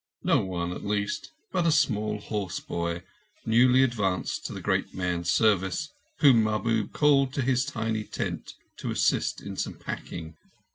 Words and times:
No 0.23 0.43
one, 0.43 0.71
at 0.71 0.83
least, 0.83 1.29
but 1.51 1.61
one 1.61 1.71
small 1.71 2.19
horseboy, 2.19 3.03
newly 3.45 3.83
advanced 3.83 4.43
to 4.47 4.53
the 4.53 4.59
great 4.59 4.95
man's 4.95 5.29
service, 5.29 5.89
whom 6.21 6.41
Mahbub 6.43 6.91
called 6.91 7.31
to 7.33 7.43
his 7.43 7.65
tiny 7.65 8.03
tent 8.03 8.55
to 8.77 8.89
assist 8.89 9.41
in 9.41 9.55
some 9.55 9.75
packing. 9.75 10.37